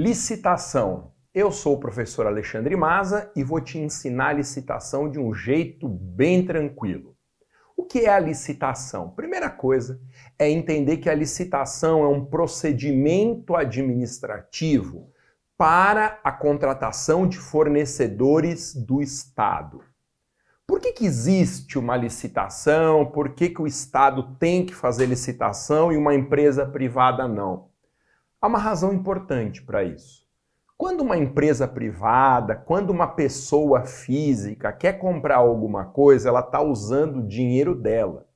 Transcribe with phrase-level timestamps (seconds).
[0.00, 1.10] Licitação.
[1.34, 5.88] Eu sou o professor Alexandre Maza e vou te ensinar a licitação de um jeito
[5.88, 7.16] bem tranquilo.
[7.76, 9.10] O que é a licitação?
[9.10, 10.00] Primeira coisa
[10.38, 15.10] é entender que a licitação é um procedimento administrativo
[15.56, 19.82] para a contratação de fornecedores do Estado.
[20.64, 23.04] Por que, que existe uma licitação?
[23.04, 27.67] Por que, que o Estado tem que fazer licitação e uma empresa privada não?
[28.40, 30.24] Há uma razão importante para isso.
[30.76, 37.26] Quando uma empresa privada, quando uma pessoa física quer comprar alguma coisa, ela está usando
[37.26, 38.28] dinheiro dela,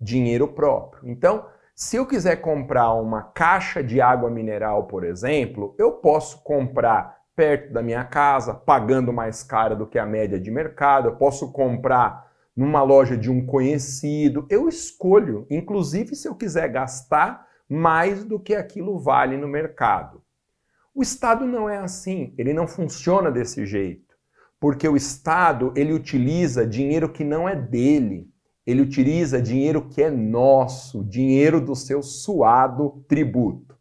[0.00, 1.06] dinheiro próprio.
[1.06, 1.44] Então,
[1.74, 7.74] se eu quiser comprar uma caixa de água mineral, por exemplo, eu posso comprar perto
[7.74, 12.26] da minha casa, pagando mais caro do que a média de mercado, eu posso comprar
[12.56, 18.54] numa loja de um conhecido, eu escolho, inclusive se eu quiser gastar mais do que
[18.54, 20.22] aquilo vale no mercado.
[20.94, 24.14] O Estado não é assim, ele não funciona desse jeito,
[24.60, 28.28] porque o Estado ele utiliza dinheiro que não é dele,
[28.66, 33.74] ele utiliza dinheiro que é nosso, dinheiro do seu suado tributo.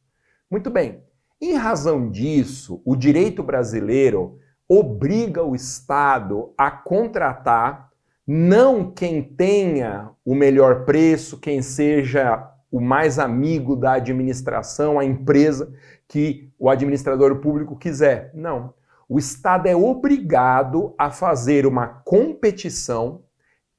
[0.50, 1.04] Muito bem,
[1.42, 7.92] em razão disso, o direito brasileiro obriga o Estado a contratar
[8.26, 15.74] não quem tenha o melhor preço, quem seja o mais amigo da administração, a empresa
[16.08, 18.32] que o administrador público quiser.
[18.34, 18.74] Não.
[19.10, 23.24] O Estado é obrigado a fazer uma competição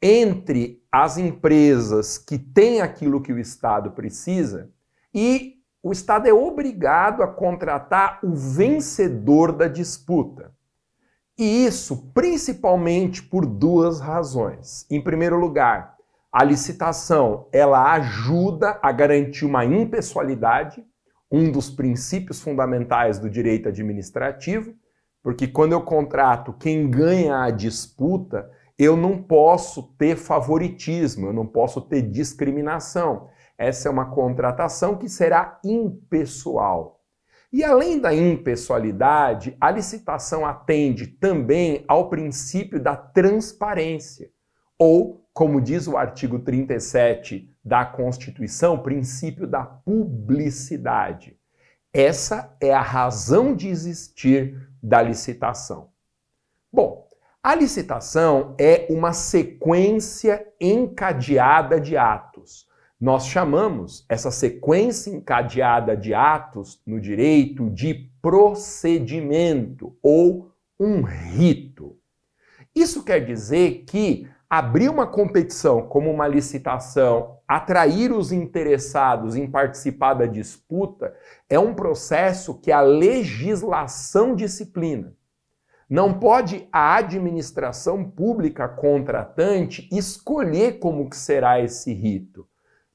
[0.01, 4.71] entre as empresas que têm aquilo que o Estado precisa
[5.15, 10.53] e o Estado é obrigado a contratar o vencedor da disputa.
[11.39, 14.87] E isso principalmente por duas razões.
[14.91, 15.92] Em primeiro lugar,
[16.33, 20.83] a licitação, ela ajuda a garantir uma impessoalidade,
[21.31, 24.75] um dos princípios fundamentais do direito administrativo,
[25.23, 31.47] porque quando eu contrato quem ganha a disputa, eu não posso ter favoritismo, eu não
[31.47, 33.29] posso ter discriminação.
[33.59, 37.01] Essa é uma contratação que será impessoal.
[37.53, 44.31] E além da impessoalidade, a licitação atende também ao princípio da transparência,
[44.79, 51.39] ou como diz o artigo 37 da Constituição, princípio da publicidade.
[51.93, 55.91] Essa é a razão de existir da licitação.
[56.73, 57.07] Bom,
[57.43, 62.69] a licitação é uma sequência encadeada de atos.
[63.01, 71.99] Nós chamamos essa sequência encadeada de atos no direito de procedimento ou um rito.
[72.75, 80.13] Isso quer dizer que abrir uma competição como uma licitação, atrair os interessados em participar
[80.13, 81.15] da disputa,
[81.49, 85.17] é um processo que a legislação disciplina.
[85.89, 92.47] Não pode a administração pública contratante escolher como que será esse rito.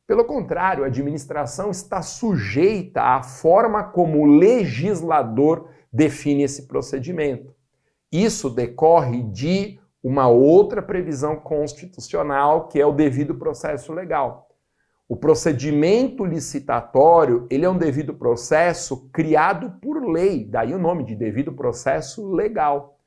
[0.06, 7.52] Pelo contrário, a administração está sujeita à forma como o legislador define esse procedimento.
[8.12, 14.48] Isso decorre de uma outra previsão constitucional que é o devido processo legal.
[15.10, 21.16] O procedimento licitatório, ele é um devido processo criado por lei, daí o nome de
[21.16, 23.00] devido processo legal.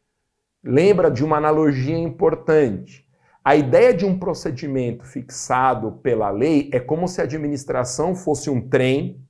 [0.64, 3.06] Lembra de uma analogia importante.
[3.44, 8.66] A ideia de um procedimento fixado pela lei é como se a administração fosse um
[8.66, 9.22] trem,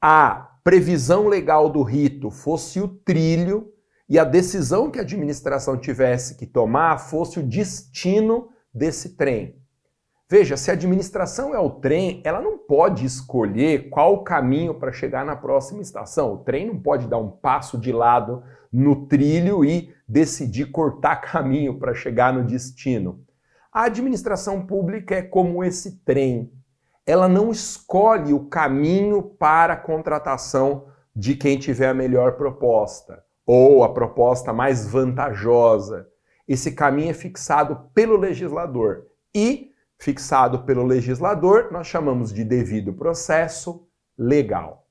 [0.00, 3.72] a previsão legal do rito fosse o trilho
[4.08, 9.56] e a decisão que a administração tivesse que tomar fosse o destino desse trem.
[10.30, 14.92] Veja, se a administração é o trem, ela não pode escolher qual o caminho para
[14.92, 16.34] chegar na próxima estação.
[16.34, 18.42] O trem não pode dar um passo de lado
[18.72, 23.22] no trilho e decidir cortar caminho para chegar no destino.
[23.72, 26.50] A administração pública é como esse trem.
[27.06, 33.82] Ela não escolhe o caminho para a contratação de quem tiver a melhor proposta ou
[33.82, 36.06] a proposta mais vantajosa.
[36.46, 43.88] Esse caminho é fixado pelo legislador e, fixado pelo legislador, nós chamamos de devido processo
[44.18, 44.86] legal.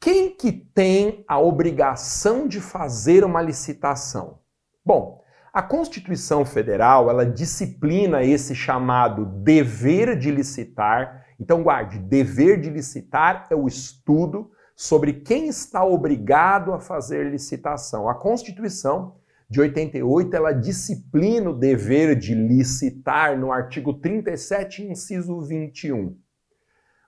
[0.00, 4.38] Quem que tem a obrigação de fazer uma licitação?
[4.82, 5.22] Bom,
[5.52, 11.26] a Constituição Federal, ela disciplina esse chamado dever de licitar.
[11.38, 18.08] Então guarde, dever de licitar é o estudo sobre quem está obrigado a fazer licitação.
[18.08, 19.16] A Constituição
[19.50, 26.16] de 88 ela disciplina o dever de licitar no artigo 37, inciso 21.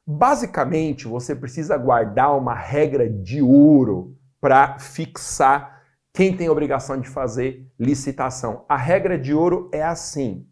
[0.04, 5.80] Basicamente, você precisa guardar uma regra de ouro para fixar
[6.12, 8.64] quem tem obrigação de fazer licitação.
[8.68, 10.44] A regra de ouro é assim: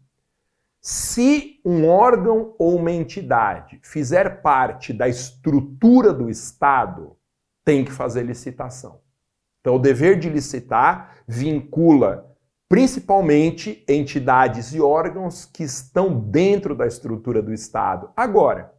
[0.81, 7.15] se um órgão ou uma entidade fizer parte da estrutura do Estado,
[7.65, 9.01] tem que fazer licitação.
[9.59, 12.29] Então, o dever de licitar vincula
[12.69, 18.11] principalmente entidades e órgãos que estão dentro da estrutura do Estado.
[18.15, 18.71] Agora,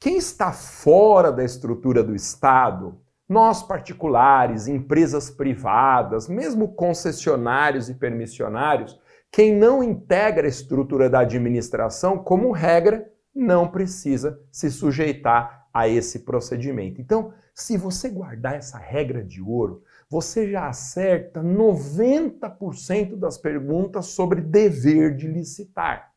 [0.00, 2.98] quem está fora da estrutura do Estado,
[3.28, 8.98] nós particulares, empresas privadas, mesmo concessionários e permissionários,
[9.30, 16.20] quem não integra a estrutura da administração, como regra, não precisa se sujeitar a esse
[16.20, 17.00] procedimento.
[17.00, 24.40] Então, se você guardar essa regra de ouro, você já acerta 90% das perguntas sobre
[24.40, 26.12] dever de licitar.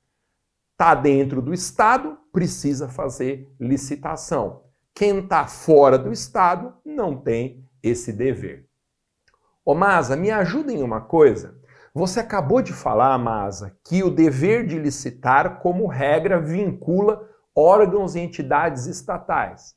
[0.71, 4.63] Está dentro do Estado, precisa fazer licitação.
[4.95, 8.67] Quem está fora do Estado não tem esse dever.
[9.63, 11.60] Ô Masa, me ajuda em uma coisa.
[11.93, 18.19] Você acabou de falar, Masa, que o dever de licitar, como regra, vincula órgãos e
[18.21, 19.75] entidades estatais.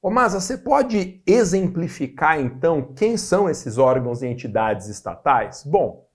[0.00, 5.62] Ô Masa, você pode exemplificar então quem são esses órgãos e entidades estatais?
[5.62, 6.06] Bom,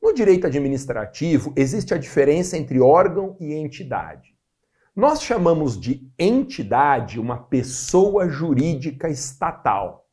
[0.00, 4.32] no direito administrativo existe a diferença entre órgão e entidade.
[4.94, 10.06] Nós chamamos de entidade uma pessoa jurídica estatal.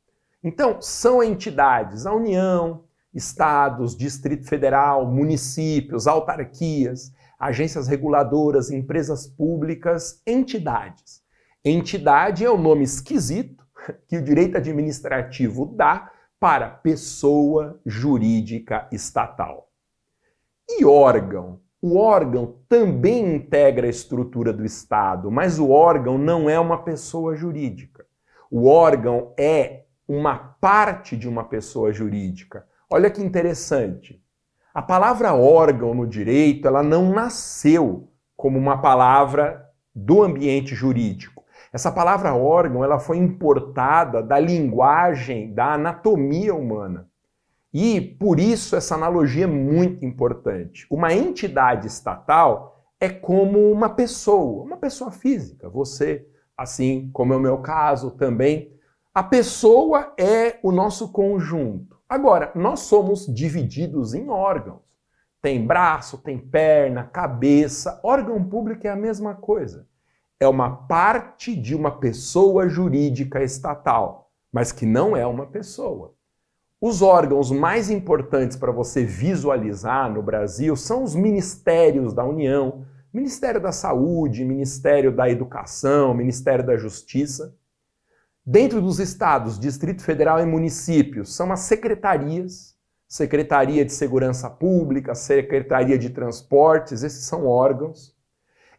[0.43, 11.21] Então, são entidades, a União, estados, Distrito Federal, municípios, autarquias, agências reguladoras, empresas públicas, entidades.
[11.63, 13.65] Entidade é o nome esquisito
[14.07, 19.69] que o direito administrativo dá para pessoa jurídica estatal.
[20.67, 21.59] E órgão?
[21.81, 27.35] O órgão também integra a estrutura do Estado, mas o órgão não é uma pessoa
[27.35, 28.05] jurídica.
[28.51, 32.67] O órgão é uma parte de uma pessoa jurídica.
[32.93, 34.21] Olha que interessante.
[34.73, 39.65] A palavra órgão no direito, ela não nasceu como uma palavra
[39.95, 41.45] do ambiente jurídico.
[41.71, 47.07] Essa palavra órgão, ela foi importada da linguagem, da anatomia humana.
[47.73, 50.85] E por isso essa analogia é muito importante.
[50.91, 56.27] Uma entidade estatal é como uma pessoa, uma pessoa física, você,
[56.57, 58.73] assim como é o meu caso também.
[59.13, 61.90] A pessoa é o nosso conjunto.
[62.11, 64.81] Agora, nós somos divididos em órgãos.
[65.41, 67.99] Tem braço, tem perna, cabeça.
[68.03, 69.87] Órgão público é a mesma coisa
[70.41, 76.15] é uma parte de uma pessoa jurídica estatal, mas que não é uma pessoa.
[76.81, 83.61] Os órgãos mais importantes para você visualizar no Brasil são os ministérios da União, Ministério
[83.61, 87.55] da Saúde, Ministério da Educação, Ministério da Justiça.
[88.45, 92.75] Dentro dos estados, Distrito Federal e municípios, são as secretarias,
[93.07, 98.15] Secretaria de Segurança Pública, Secretaria de Transportes, esses são órgãos.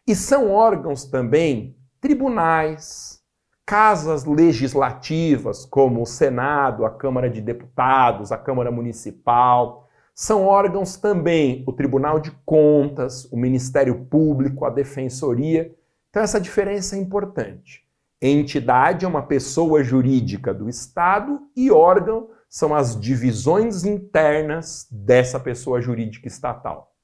[0.05, 3.21] E são órgãos também tribunais,
[3.65, 9.87] casas legislativas, como o Senado, a Câmara de Deputados, a Câmara Municipal.
[10.13, 15.73] São órgãos também o Tribunal de Contas, o Ministério Público, a Defensoria.
[16.09, 17.83] Então, essa diferença é importante.
[18.25, 25.81] Entidade é uma pessoa jurídica do Estado e órgão são as divisões internas dessa pessoa
[25.81, 26.95] jurídica estatal.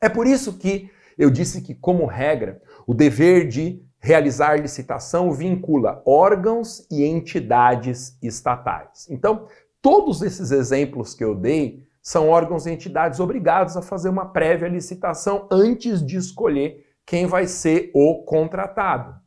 [0.00, 6.00] É por isso que eu disse que, como regra, o dever de realizar licitação vincula
[6.06, 9.08] órgãos e entidades estatais.
[9.10, 9.48] Então,
[9.82, 14.68] todos esses exemplos que eu dei são órgãos e entidades obrigados a fazer uma prévia
[14.68, 19.23] licitação antes de escolher quem vai ser o contratado.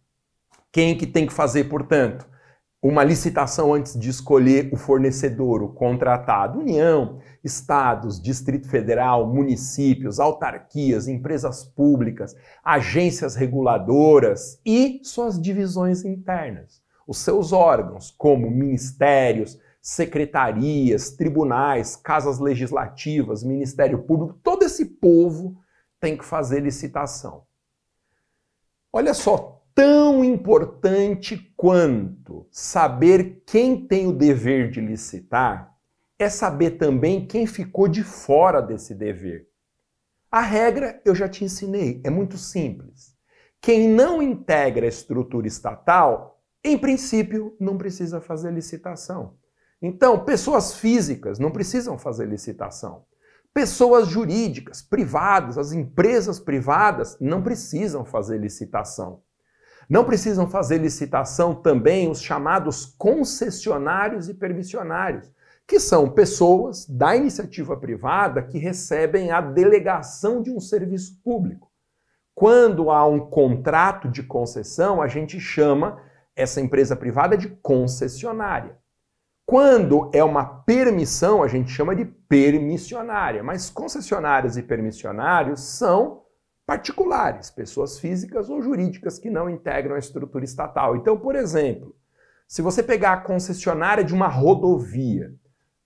[0.78, 2.30] Quem que tem que fazer, portanto?
[2.80, 6.60] uma licitação antes de escolher o fornecedor, o contratado.
[6.60, 16.80] União, estados, Distrito Federal, municípios, autarquias, empresas públicas, agências reguladoras e suas divisões internas.
[17.08, 25.58] Os seus órgãos, como ministérios, secretarias, tribunais, casas legislativas, Ministério Público, todo esse povo
[26.00, 27.42] tem que fazer licitação.
[28.94, 35.72] Olha só, tão importante quanto saber quem tem o dever de licitar
[36.18, 39.48] é saber também quem ficou de fora desse dever.
[40.32, 43.16] A regra eu já te ensinei, é muito simples.
[43.62, 49.36] Quem não integra a estrutura estatal, em princípio, não precisa fazer licitação.
[49.80, 53.06] Então, pessoas físicas não precisam fazer licitação.
[53.54, 59.22] Pessoas jurídicas, privadas, as empresas privadas não precisam fazer licitação.
[59.90, 65.32] Não precisam fazer licitação também os chamados concessionários e permissionários,
[65.66, 71.72] que são pessoas da iniciativa privada que recebem a delegação de um serviço público.
[72.36, 76.02] Quando há um contrato de concessão, a gente chama
[76.36, 78.78] essa empresa privada de concessionária.
[79.46, 86.24] Quando é uma permissão, a gente chama de permissionária, mas concessionários e permissionários são
[86.68, 90.98] particulares, pessoas físicas ou jurídicas que não integram a estrutura estatal.
[90.98, 91.96] Então, por exemplo,
[92.46, 95.34] se você pegar a concessionária de uma rodovia,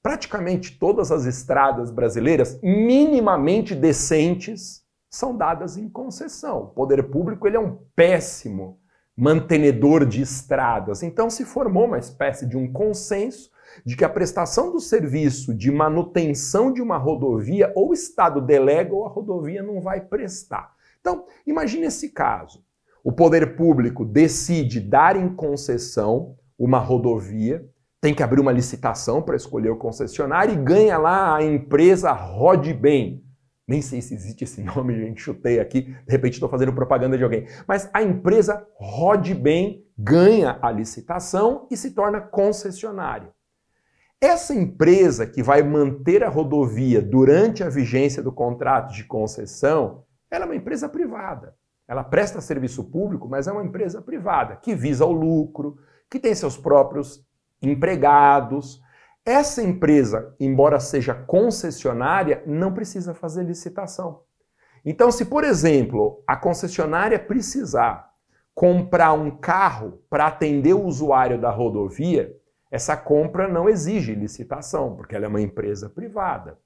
[0.01, 6.63] praticamente todas as estradas brasileiras minimamente decentes são dadas em concessão.
[6.63, 8.79] O poder público ele é um péssimo
[9.15, 11.03] mantenedor de estradas.
[11.03, 13.51] Então se formou uma espécie de um consenso
[13.85, 18.93] de que a prestação do serviço de manutenção de uma rodovia ou o Estado delega
[18.93, 20.73] ou a rodovia não vai prestar.
[20.99, 22.63] Então, imagine esse caso.
[23.03, 27.67] O poder público decide dar em concessão uma rodovia,
[27.99, 33.23] tem que abrir uma licitação para escolher o concessionário e ganha lá a empresa Rodbem.
[33.67, 37.23] Nem sei se existe esse nome, gente, chutei aqui, de repente estou fazendo propaganda de
[37.23, 37.47] alguém.
[37.67, 43.29] Mas a empresa Rodbem ganha a licitação e se torna concessionária.
[44.23, 50.45] Essa empresa que vai manter a rodovia durante a vigência do contrato de concessão, ela
[50.45, 51.55] é uma empresa privada.
[51.87, 56.35] Ela presta serviço público, mas é uma empresa privada que visa o lucro, que tem
[56.35, 57.25] seus próprios
[57.59, 58.79] empregados.
[59.25, 64.21] Essa empresa, embora seja concessionária, não precisa fazer licitação.
[64.85, 68.11] Então, se por exemplo a concessionária precisar
[68.53, 72.39] comprar um carro para atender o usuário da rodovia,
[72.71, 76.57] essa compra não exige licitação, porque ela é uma empresa privada.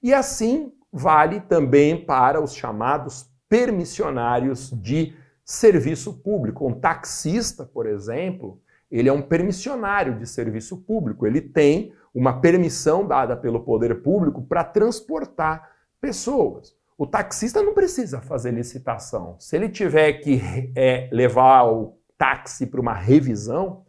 [0.00, 6.66] E assim vale também para os chamados permissionários de serviço público.
[6.66, 8.60] Um taxista, por exemplo,
[8.90, 11.26] ele é um permissionário de serviço público.
[11.26, 16.76] Ele tem uma permissão dada pelo poder público para transportar pessoas.
[16.96, 19.36] O taxista não precisa fazer licitação.
[19.38, 20.40] Se ele tiver que
[20.74, 23.84] é, levar o táxi para uma revisão,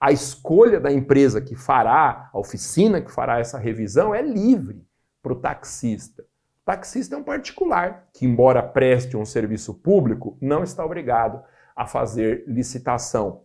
[0.00, 4.86] a escolha da empresa que fará, a oficina que fará essa revisão é livre
[5.22, 6.22] para o taxista.
[6.22, 11.42] O taxista é um particular que, embora preste um serviço público, não está obrigado
[11.74, 13.42] a fazer licitação.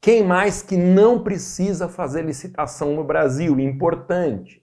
[0.00, 3.58] Quem mais que não precisa fazer licitação no Brasil?
[3.58, 4.62] Importante.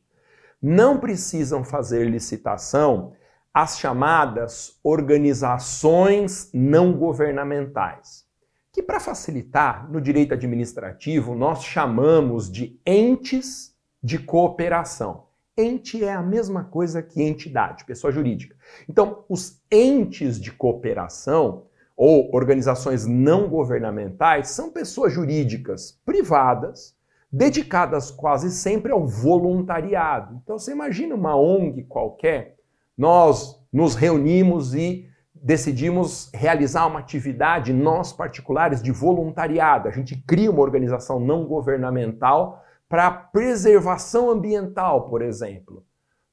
[0.62, 3.14] Não precisam fazer licitação
[3.54, 8.31] as chamadas organizações não governamentais
[8.72, 15.26] que, para facilitar, no direito administrativo, nós chamamos de entes de cooperação.
[15.58, 18.56] Ente é a mesma coisa que entidade, pessoa jurídica.
[18.88, 26.96] Então, os entes de cooperação ou organizações não governamentais são pessoas jurídicas privadas
[27.32, 30.40] dedicadas quase sempre ao voluntariado.
[30.44, 32.58] Então, você imagina uma ONG qualquer,
[32.98, 35.08] nós nos reunimos e
[35.42, 39.88] decidimos realizar uma atividade, nós particulares, de voluntariado.
[39.88, 45.84] A gente cria uma organização não governamental para preservação ambiental, por exemplo.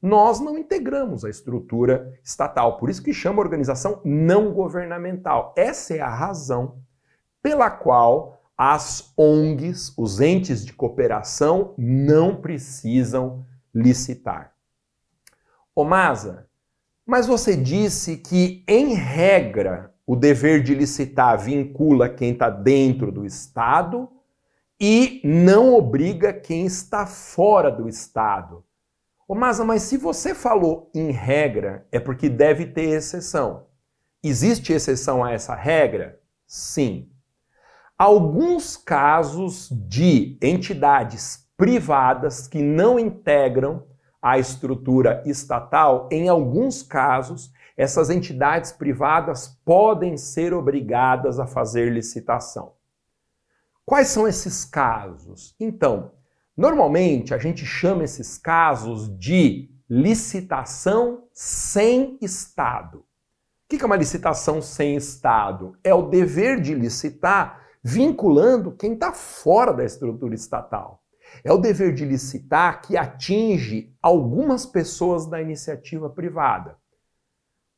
[0.01, 5.55] Nós não integramos a estrutura estatal, por isso que chama organização não governamental.
[5.57, 6.79] Essa é a razão
[7.43, 14.53] pela qual as ONGs, os entes de cooperação, não precisam licitar.
[15.75, 16.48] Ô Masa,
[17.09, 23.25] mas você disse que, em regra, o dever de licitar vincula quem está dentro do
[23.25, 24.11] Estado
[24.79, 28.63] e não obriga quem está fora do Estado.
[29.27, 33.69] Ô Masa, mas se você falou em regra, é porque deve ter exceção.
[34.23, 36.21] Existe exceção a essa regra?
[36.47, 37.09] Sim.
[37.97, 43.88] Alguns casos de entidades privadas que não integram
[44.21, 52.73] a estrutura estatal, em alguns casos, essas entidades privadas podem ser obrigadas a fazer licitação.
[53.87, 55.55] Quais são esses casos?
[55.59, 56.13] Então,
[56.57, 62.99] normalmente a gente chama esses casos de licitação sem Estado.
[62.99, 63.05] O
[63.69, 65.77] que é uma licitação sem Estado?
[65.85, 70.98] É o dever de licitar vinculando quem está fora da estrutura estatal.
[71.45, 76.77] É o dever de licitar que atinge algumas pessoas da iniciativa privada.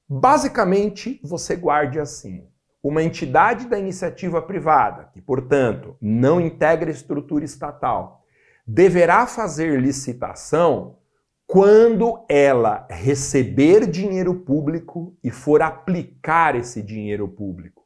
[0.09, 2.49] Basicamente, você guarde assim:
[2.83, 8.25] uma entidade da iniciativa privada, que, portanto, não integra estrutura estatal,
[8.67, 10.99] deverá fazer licitação
[11.47, 17.85] quando ela receber dinheiro público e for aplicar esse dinheiro público.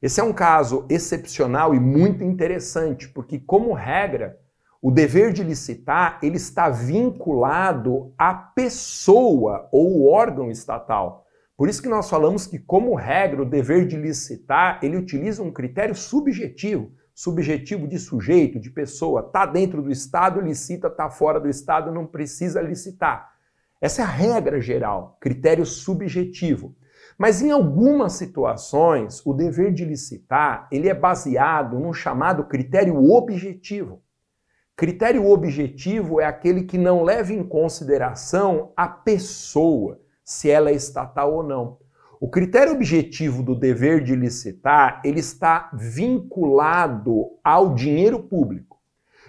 [0.00, 4.38] Esse é um caso excepcional e muito interessante, porque como regra,
[4.80, 11.26] o dever de licitar, ele está vinculado à pessoa ou órgão estatal.
[11.56, 15.50] Por isso que nós falamos que como regra, o dever de licitar, ele utiliza um
[15.50, 21.48] critério subjetivo, subjetivo de sujeito, de pessoa, está dentro do estado, licita, está fora do
[21.48, 23.32] estado, não precisa licitar.
[23.80, 26.76] Essa é a regra geral, critério subjetivo.
[27.18, 34.00] Mas em algumas situações, o dever de licitar, ele é baseado num chamado critério objetivo.
[34.78, 41.34] Critério objetivo é aquele que não leva em consideração a pessoa, se ela é estatal
[41.34, 41.78] ou não.
[42.20, 48.78] O critério objetivo do dever de licitar, ele está vinculado ao dinheiro público,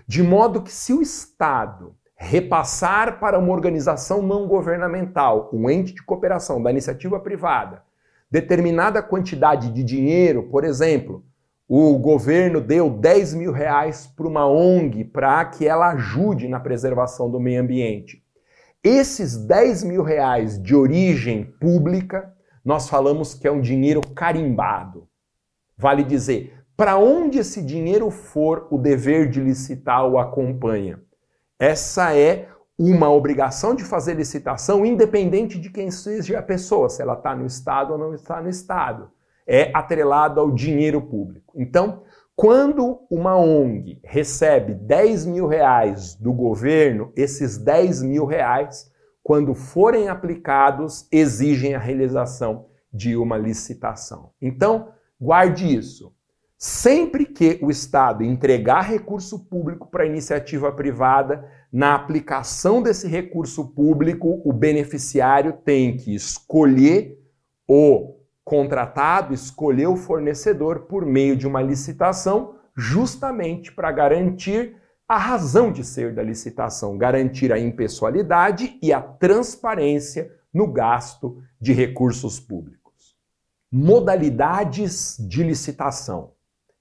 [0.08, 6.04] de modo que se o Estado repassar para uma organização não governamental, um ente de
[6.04, 7.82] cooperação da iniciativa privada,
[8.30, 11.26] determinada quantidade de dinheiro, por exemplo,
[11.72, 17.30] o governo deu 10 mil reais para uma ONG para que ela ajude na preservação
[17.30, 18.24] do meio ambiente.
[18.84, 22.34] Esses 10 mil reais de origem pública,
[22.66, 25.08] nós falamos que é um dinheiro carimbado.
[25.78, 31.00] Vale dizer, para onde esse dinheiro for, o dever de licitar o acompanha.
[31.60, 32.50] Essa é
[32.80, 37.46] uma obrigação de fazer licitação independente de quem seja a pessoa, se ela está no
[37.46, 39.12] Estado ou não está no Estado.
[39.52, 41.54] É atrelado ao dinheiro público.
[41.58, 42.04] Então,
[42.36, 48.92] quando uma ONG recebe 10 mil reais do governo, esses 10 mil reais,
[49.24, 54.30] quando forem aplicados, exigem a realização de uma licitação.
[54.40, 54.90] Então,
[55.20, 56.14] guarde isso.
[56.58, 64.42] Sempre que o Estado entregar recurso público para iniciativa privada, na aplicação desse recurso público,
[64.46, 67.18] o beneficiário tem que escolher
[67.68, 68.19] o
[68.50, 74.76] contratado, escolher o fornecedor por meio de uma licitação, justamente para garantir
[75.08, 81.74] a razão de ser da licitação, garantir a impessoalidade e a transparência no gasto de
[81.74, 83.16] recursos públicos.
[83.72, 86.32] Modalidades de licitação.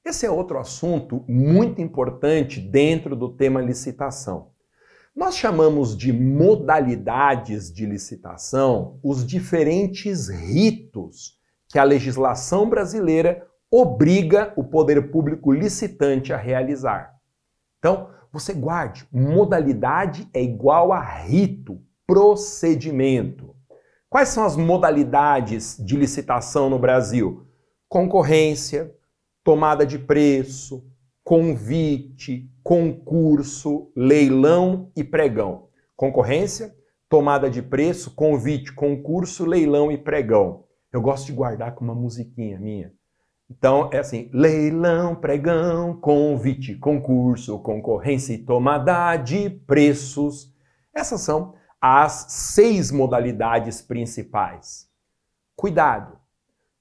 [0.02, 4.52] Esse é outro assunto muito importante dentro do tema licitação.
[5.14, 11.37] Nós chamamos de modalidades de licitação os diferentes ritos
[11.68, 17.14] que a legislação brasileira obriga o poder público licitante a realizar.
[17.78, 23.54] Então, você guarde, modalidade é igual a rito, procedimento.
[24.08, 27.46] Quais são as modalidades de licitação no Brasil?
[27.88, 28.94] Concorrência,
[29.44, 30.84] tomada de preço,
[31.22, 35.68] convite, concurso, leilão e pregão.
[35.94, 36.74] Concorrência,
[37.08, 40.64] tomada de preço, convite, concurso, leilão e pregão.
[40.92, 42.92] Eu gosto de guardar com uma musiquinha minha.
[43.50, 50.52] Então é assim: leilão, pregão, convite, concurso, concorrência e tomada de preços.
[50.94, 54.88] Essas são as seis modalidades principais.
[55.54, 56.18] Cuidado!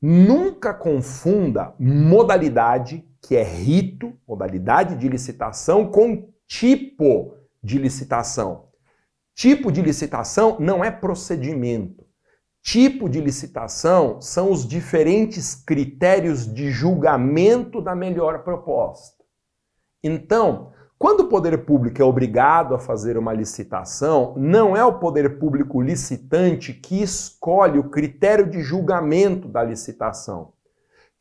[0.02, 8.68] Nunca confunda modalidade, que é rito, modalidade de licitação, com tipo de licitação.
[9.34, 12.07] Tipo de licitação não é procedimento.
[12.68, 19.24] Tipo de licitação são os diferentes critérios de julgamento da melhor proposta.
[20.04, 25.40] Então, quando o poder público é obrigado a fazer uma licitação, não é o poder
[25.40, 30.52] público licitante que escolhe o critério de julgamento da licitação.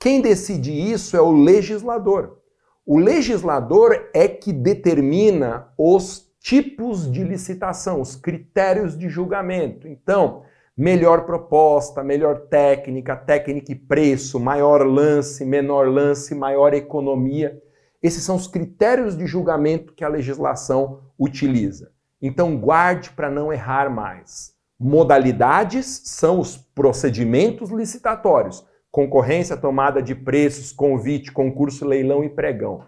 [0.01, 2.41] Quem decide isso é o legislador.
[2.85, 9.87] O legislador é que determina os tipos de licitação, os critérios de julgamento.
[9.87, 10.43] Então,
[10.77, 17.61] melhor proposta, melhor técnica, técnica e preço, maior lance, menor lance, maior economia.
[18.03, 21.91] Esses são os critérios de julgamento que a legislação utiliza.
[22.21, 24.55] Então, guarde para não errar mais.
[24.79, 32.85] Modalidades são os procedimentos licitatórios: concorrência, tomada de preços, convite, concurso, leilão e pregão.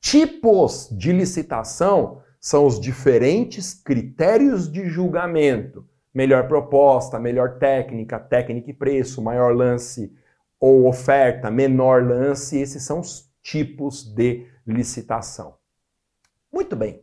[0.00, 8.74] Tipos de licitação são os diferentes critérios de julgamento: melhor proposta, melhor técnica, técnica e
[8.74, 10.12] preço, maior lance
[10.58, 12.58] ou oferta, menor lance.
[12.58, 15.54] Esses são os tipos de licitação.
[16.52, 17.02] Muito bem.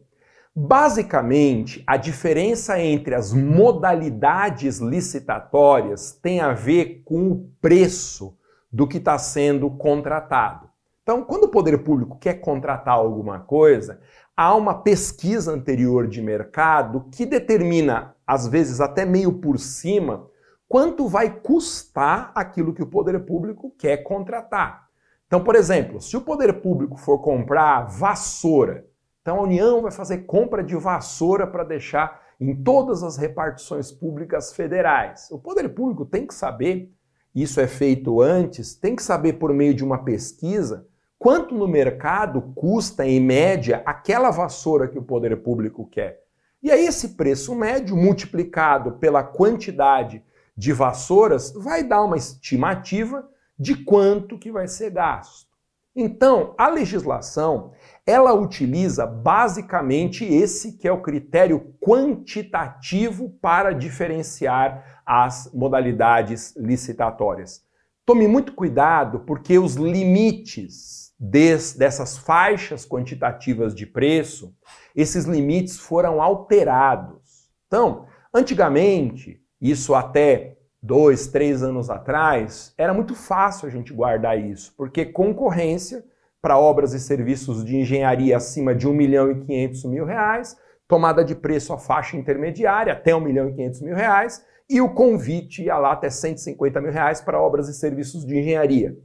[0.60, 8.36] Basicamente, a diferença entre as modalidades licitatórias tem a ver com o preço
[8.72, 10.67] do que está sendo contratado.
[11.08, 14.02] Então, quando o poder público quer contratar alguma coisa,
[14.36, 20.28] há uma pesquisa anterior de mercado que determina, às vezes até meio por cima,
[20.68, 24.90] quanto vai custar aquilo que o poder público quer contratar.
[25.28, 28.86] Então, por exemplo, se o poder público for comprar vassoura,
[29.22, 34.52] então a União vai fazer compra de vassoura para deixar em todas as repartições públicas
[34.52, 35.30] federais.
[35.32, 36.92] O poder público tem que saber,
[37.34, 40.86] isso é feito antes, tem que saber por meio de uma pesquisa
[41.20, 46.22] quanto no mercado custa em média aquela vassoura que o poder público quer.
[46.62, 50.24] E aí esse preço médio multiplicado pela quantidade
[50.56, 53.28] de vassouras vai dar uma estimativa
[53.58, 55.48] de quanto que vai ser gasto.
[55.96, 57.72] Então, a legislação,
[58.06, 67.64] ela utiliza basicamente esse que é o critério quantitativo para diferenciar as modalidades licitatórias.
[68.06, 74.54] Tome muito cuidado porque os limites des, dessas faixas quantitativas de preço,
[74.96, 77.50] esses limites foram alterados.
[77.68, 84.74] Então, antigamente, isso até dois, três anos atrás, era muito fácil a gente guardar isso,
[84.78, 86.04] porque concorrência
[86.42, 90.56] para obras e serviços de engenharia acima de 1 milhão e 500 mil reais,
[90.88, 94.94] tomada de preço a faixa intermediária até 1 milhão e 500 mil reais, e o
[94.94, 98.98] convite ia lá até 150 mil reais para obras e serviços de engenharia.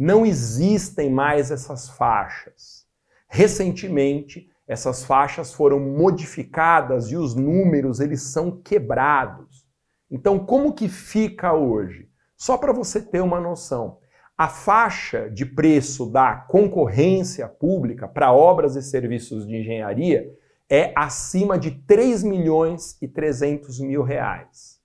[0.00, 2.86] Não existem mais essas faixas.
[3.28, 9.68] Recentemente, essas faixas foram modificadas e os números eles são quebrados.
[10.10, 12.08] Então, como que fica hoje?
[12.34, 13.98] Só para você ter uma noção,
[14.38, 20.34] a faixa de preço da concorrência pública para obras e serviços de engenharia
[20.70, 24.80] é acima de 3 milhões e 300 mil reais.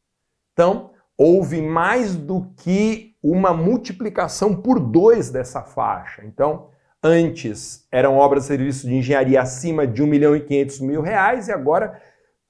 [0.51, 6.23] Então, houve mais do que uma multiplicação por dois dessa faixa.
[6.25, 6.67] Então,
[7.01, 11.47] antes eram obras e serviços de engenharia acima de 1 milhão e 500 mil reais
[11.47, 11.99] e agora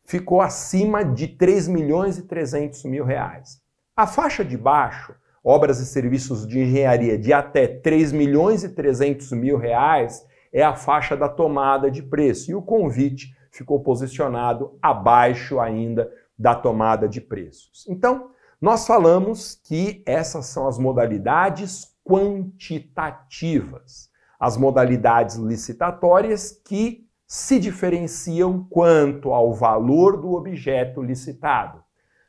[0.03, 3.61] ficou acima de 3 milhões e 300 mil reais.
[3.95, 9.31] A faixa de baixo, obras e serviços de engenharia de até 3 milhões e 300
[9.31, 12.51] mil reais, é a faixa da tomada de preço.
[12.51, 17.85] E o convite ficou posicionado abaixo ainda da tomada de preços.
[17.87, 28.65] Então, nós falamos que essas são as modalidades quantitativas, as modalidades licitatórias que se diferenciam
[28.69, 31.83] quanto ao valor do objeto licitado.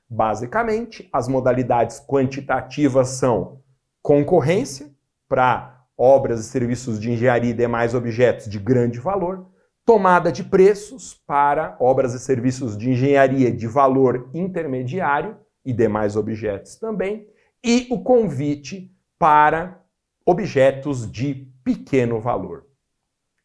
[0.08, 3.60] Basicamente, as modalidades quantitativas são
[4.02, 4.90] concorrência
[5.28, 9.46] para obras e serviços de engenharia e demais objetos de grande valor,
[9.84, 15.36] tomada de preços para obras e serviços de engenharia de valor intermediário
[15.66, 17.28] e demais objetos também,
[17.62, 19.82] e o convite para
[20.24, 22.64] objetos de pequeno valor.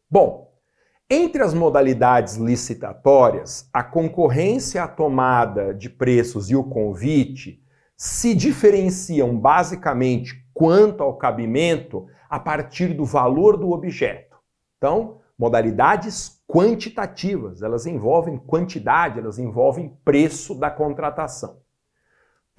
[0.10, 0.53] Bom,
[1.10, 7.62] entre as modalidades licitatórias, a concorrência, a tomada de preços e o convite
[7.97, 14.38] se diferenciam basicamente quanto ao cabimento a partir do valor do objeto.
[14.77, 21.60] Então, modalidades quantitativas, elas envolvem quantidade, elas envolvem preço da contratação.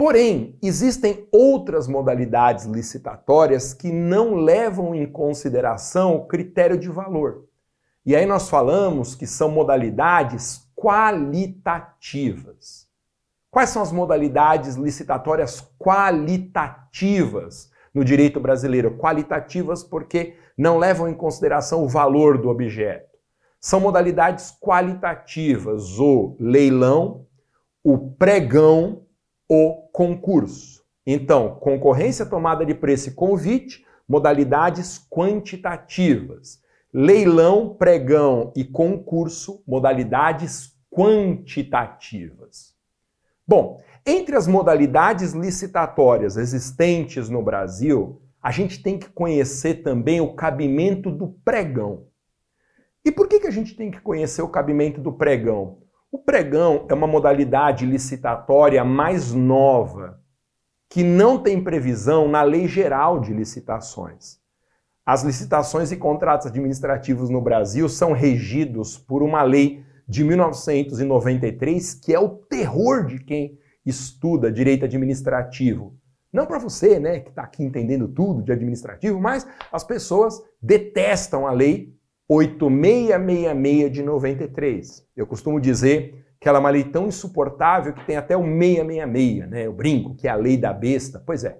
[0.03, 7.45] Porém, existem outras modalidades licitatórias que não levam em consideração o critério de valor.
[8.05, 12.85] E aí nós falamos que são modalidades qualitativas.
[13.49, 18.97] Quais são as modalidades licitatórias qualitativas no direito brasileiro?
[18.97, 23.17] Qualitativas porque não levam em consideração o valor do objeto.
[23.57, 27.25] São modalidades qualitativas: o leilão,
[27.81, 29.02] o pregão,
[29.53, 30.83] o concurso.
[31.05, 36.63] Então, concorrência, tomada de preço e convite, modalidades quantitativas
[36.93, 42.75] leilão, pregão e concurso, modalidades quantitativas.
[43.47, 50.35] Bom, entre as modalidades licitatórias existentes no Brasil, a gente tem que conhecer também o
[50.35, 52.05] cabimento do pregão.
[53.03, 55.79] E por que, que a gente tem que conhecer o cabimento do pregão?
[56.13, 60.21] O pregão é uma modalidade licitatória mais nova,
[60.87, 64.37] que não tem previsão na Lei Geral de Licitações.
[65.03, 72.13] As licitações e contratos administrativos no Brasil são regidos por uma lei de 1993 que
[72.13, 75.97] é o terror de quem estuda direito administrativo.
[76.31, 81.47] Não para você, né, que está aqui entendendo tudo de administrativo, mas as pessoas detestam
[81.47, 81.91] a lei
[82.33, 85.07] 8666 de 93.
[85.15, 89.49] Eu costumo dizer que ela é uma lei tão insuportável que tem até o 666,
[89.49, 89.65] né?
[89.65, 91.21] Eu brinco que é a lei da besta.
[91.25, 91.57] Pois é.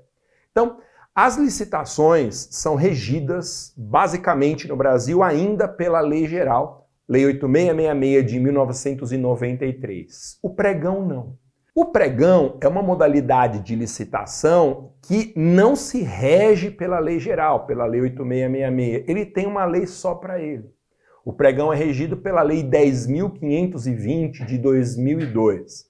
[0.52, 0.78] Então,
[1.16, 10.40] as licitações são regidas basicamente no Brasil ainda pela Lei Geral, Lei 8666 de 1993.
[10.42, 11.38] O pregão não.
[11.76, 17.88] O pregão é uma modalidade de licitação que não se rege pela lei geral, pela
[17.88, 19.10] lei 8666.
[19.10, 20.72] Ele tem uma lei só para ele.
[21.26, 25.90] O pregão é regido pela lei 10.520 de 2002.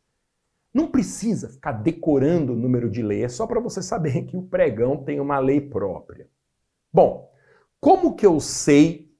[0.73, 4.43] Não precisa ficar decorando o número de lei, é só para você saber que o
[4.43, 6.29] pregão tem uma lei própria.
[6.93, 7.29] Bom,
[7.81, 9.11] como que eu sei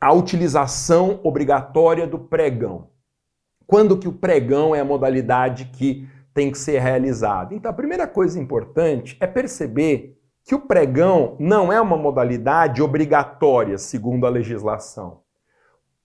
[0.00, 2.90] a utilização obrigatória do pregão?
[3.66, 7.54] Quando que o pregão é a modalidade que tem que ser realizada?
[7.54, 13.76] Então, a primeira coisa importante é perceber que o pregão não é uma modalidade obrigatória,
[13.78, 15.22] segundo a legislação.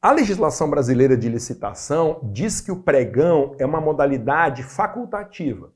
[0.01, 5.71] A legislação brasileira de licitação diz que o pregão é uma modalidade facultativa,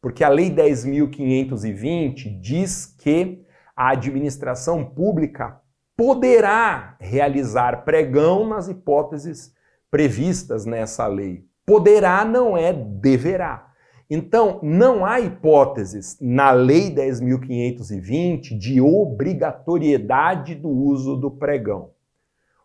[0.00, 5.60] porque a Lei 10.520 diz que a administração pública
[5.96, 9.54] poderá realizar pregão nas hipóteses
[9.92, 11.44] previstas nessa lei.
[11.66, 13.68] Poderá não é deverá.
[14.08, 21.90] Então, não há hipóteses na Lei 10.520 de obrigatoriedade do uso do pregão.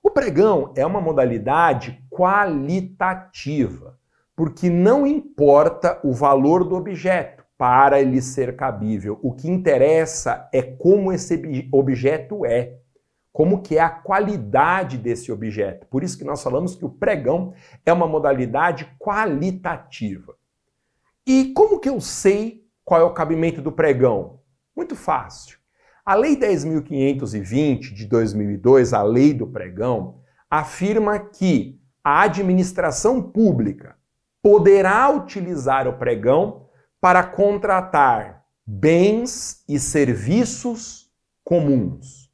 [0.01, 3.97] O pregão é uma modalidade qualitativa,
[4.33, 9.19] porque não importa o valor do objeto para ele ser cabível.
[9.21, 12.77] O que interessa é como esse objeto é
[13.37, 15.85] como que é a qualidade desse objeto.
[15.91, 17.53] Por isso que nós falamos que o pregão
[17.85, 20.33] é uma modalidade qualitativa.
[21.23, 24.39] E como que eu sei qual é o cabimento do pregão?
[24.75, 25.59] Muito fácil.
[26.03, 33.97] A Lei 10.520 de 2002, a Lei do Pregão, afirma que a administração pública
[34.41, 36.65] poderá utilizar o pregão
[36.99, 41.11] para contratar bens e serviços
[41.43, 42.26] comuns.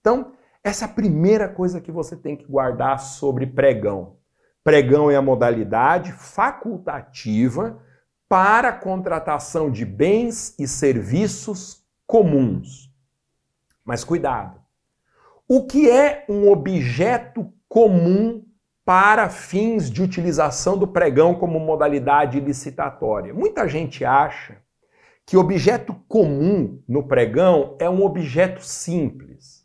[0.00, 0.32] Então,
[0.62, 4.16] essa é a primeira coisa que você tem que guardar sobre pregão.
[4.62, 7.82] Pregão é a modalidade facultativa
[8.28, 12.90] para contratação de bens e serviços comuns.
[13.84, 14.60] Mas cuidado.
[15.48, 18.44] O que é um objeto comum
[18.84, 23.34] para fins de utilização do pregão como modalidade licitatória?
[23.34, 24.58] Muita gente acha
[25.26, 29.59] que objeto comum no pregão é um objeto simples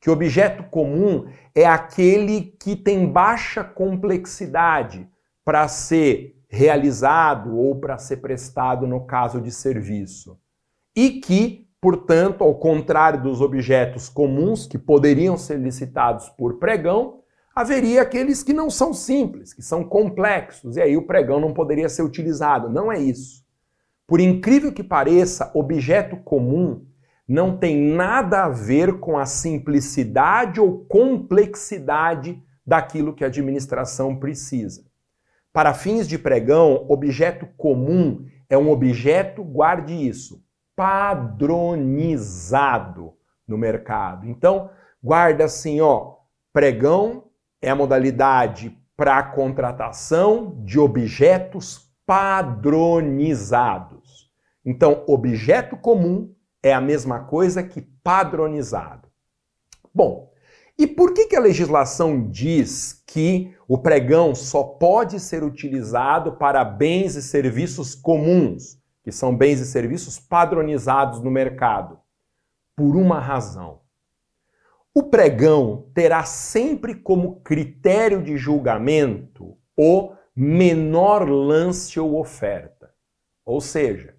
[0.00, 5.06] que objeto comum é aquele que tem baixa complexidade
[5.44, 10.38] para ser realizado ou para ser prestado no caso de serviço.
[10.96, 17.20] E que, portanto, ao contrário dos objetos comuns que poderiam ser licitados por pregão,
[17.54, 21.88] haveria aqueles que não são simples, que são complexos, e aí o pregão não poderia
[21.88, 22.70] ser utilizado.
[22.70, 23.44] Não é isso.
[24.06, 26.84] Por incrível que pareça, objeto comum
[27.30, 34.84] não tem nada a ver com a simplicidade ou complexidade daquilo que a administração precisa.
[35.52, 43.12] Para fins de pregão, objeto comum é um objeto, guarde isso, padronizado
[43.46, 44.28] no mercado.
[44.28, 44.68] Então,
[45.00, 46.16] guarda assim, ó,
[46.52, 47.26] pregão
[47.62, 54.28] é a modalidade para contratação de objetos padronizados.
[54.64, 59.08] Então, objeto comum é a mesma coisa que padronizado.
[59.94, 60.30] Bom,
[60.78, 66.64] e por que, que a legislação diz que o pregão só pode ser utilizado para
[66.64, 71.98] bens e serviços comuns, que são bens e serviços padronizados no mercado?
[72.74, 73.80] Por uma razão.
[74.94, 82.90] O pregão terá sempre como critério de julgamento o menor lance ou oferta.
[83.44, 84.16] Ou seja,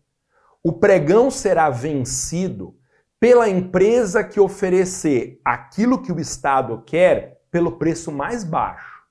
[0.63, 2.75] o pregão será vencido
[3.19, 9.01] pela empresa que oferecer aquilo que o Estado quer pelo preço mais baixo.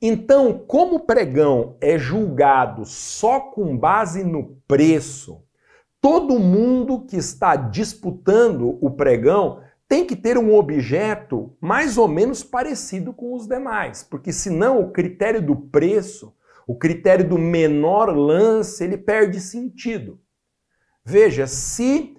[0.00, 5.42] Então, como o pregão é julgado só com base no preço,
[6.00, 12.42] todo mundo que está disputando o pregão tem que ter um objeto mais ou menos
[12.42, 16.34] parecido com os demais, porque senão o critério do preço,
[16.66, 20.18] o critério do menor lance, ele perde sentido.
[21.10, 22.16] Veja, se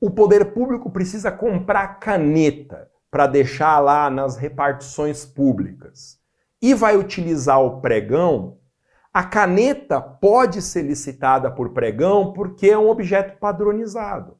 [0.00, 6.18] o poder público precisa comprar caneta para deixar lá nas repartições públicas
[6.60, 8.58] e vai utilizar o pregão,
[9.12, 14.36] a caneta pode ser licitada por pregão porque é um objeto padronizado.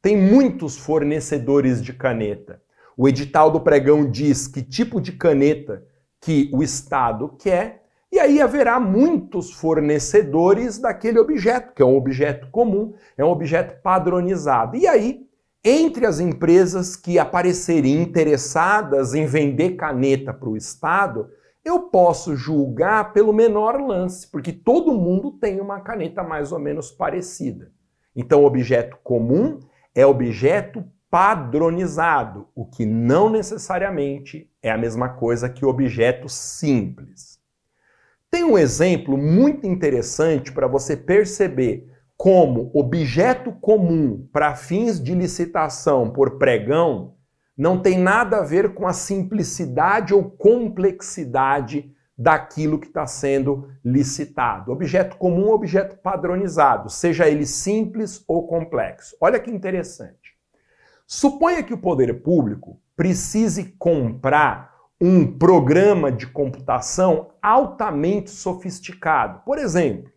[0.00, 2.62] Tem muitos fornecedores de caneta.
[2.96, 5.84] O edital do pregão diz que tipo de caneta
[6.20, 7.83] que o Estado quer
[8.14, 13.82] e aí haverá muitos fornecedores daquele objeto, que é um objeto comum, é um objeto
[13.82, 14.76] padronizado.
[14.76, 15.26] E aí,
[15.64, 21.28] entre as empresas que aparecerem interessadas em vender caneta para o Estado,
[21.64, 26.92] eu posso julgar pelo menor lance, porque todo mundo tem uma caneta mais ou menos
[26.92, 27.72] parecida.
[28.14, 29.58] Então, objeto comum
[29.92, 37.33] é objeto padronizado, o que não necessariamente é a mesma coisa que objeto simples.
[38.34, 46.10] Tem um exemplo muito interessante para você perceber como objeto comum para fins de licitação
[46.10, 47.14] por pregão
[47.56, 54.72] não tem nada a ver com a simplicidade ou complexidade daquilo que está sendo licitado.
[54.72, 59.16] Objeto comum, objeto padronizado, seja ele simples ou complexo.
[59.20, 60.34] Olha que interessante.
[61.06, 69.42] Suponha que o poder público precise comprar um programa de computação altamente sofisticado.
[69.44, 70.10] Por exemplo,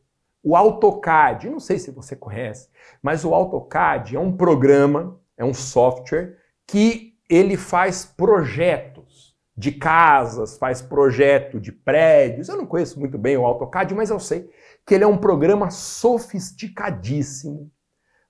[0.44, 1.50] o AutoCAD.
[1.50, 2.70] Não sei se você conhece,
[3.02, 10.58] mas o AutoCAD é um programa, é um software que ele faz projetos de casas,
[10.58, 12.48] faz projeto de prédios.
[12.48, 14.50] Eu não conheço muito bem o AutoCAD, mas eu sei
[14.86, 17.70] que ele é um programa sofisticadíssimo,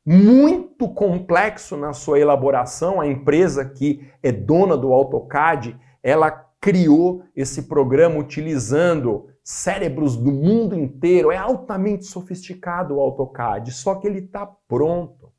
[0.03, 2.99] muito complexo na sua elaboração.
[2.99, 10.73] A empresa que é dona do AutoCAD, ela criou esse programa utilizando cérebros do mundo
[10.73, 11.33] inteiro.
[11.33, 15.33] É altamente sofisticado o AutoCAD, só que ele está pronto.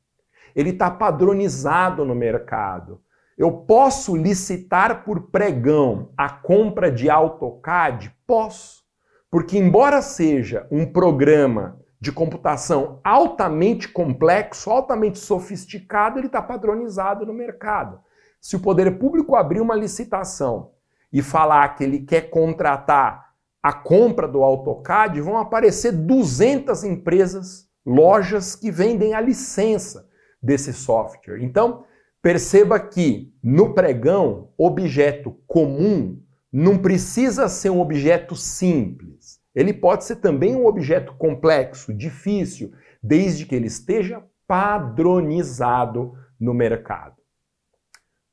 [0.55, 3.01] Ele está padronizado no mercado.
[3.35, 8.13] Eu posso licitar por pregão a compra de AutoCAD?
[8.27, 8.83] Posso.
[9.31, 17.33] Porque, embora seja um programa de computação altamente complexo, altamente sofisticado, ele está padronizado no
[17.33, 17.99] mercado.
[18.41, 20.71] Se o poder público abrir uma licitação
[21.11, 23.29] e falar que ele quer contratar
[23.61, 30.07] a compra do AutoCAD, vão aparecer 200 empresas, lojas que vendem a licença
[30.41, 31.43] desse software.
[31.43, 31.83] Então,
[32.21, 36.21] perceba que no pregão, objeto comum
[36.51, 39.39] não precisa ser um objeto simples.
[39.53, 42.71] Ele pode ser também um objeto complexo, difícil,
[43.03, 47.18] desde que ele esteja padronizado no mercado.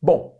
[0.00, 0.36] Bom,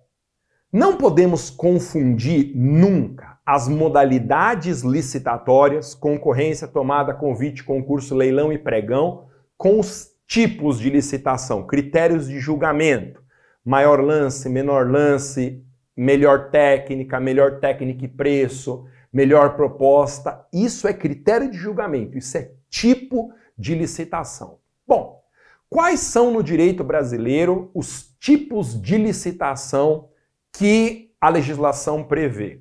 [0.73, 9.79] não podemos confundir nunca as modalidades licitatórias, concorrência, tomada, convite, concurso, leilão e pregão, com
[9.79, 13.23] os tipos de licitação, critérios de julgamento,
[13.65, 15.65] maior lance, menor lance,
[15.97, 20.45] melhor técnica, melhor técnica e preço, melhor proposta.
[20.53, 24.59] Isso é critério de julgamento, isso é tipo de licitação.
[24.87, 25.23] Bom,
[25.71, 30.09] quais são no direito brasileiro os tipos de licitação
[30.53, 32.61] que a legislação prevê?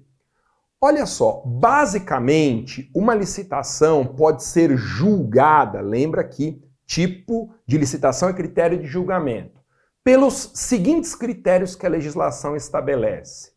[0.80, 8.78] Olha só, basicamente, uma licitação pode ser julgada, lembra que tipo de licitação é critério
[8.78, 9.60] de julgamento,
[10.04, 13.54] pelos seguintes critérios que a legislação estabelece: